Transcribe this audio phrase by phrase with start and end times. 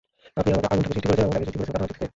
[0.39, 2.05] আপনি আমাকে আগুন থেকে সৃষ্টি করেছেন এবং তাকে সৃষ্টি করেছেন কাদা মাটি থেকে।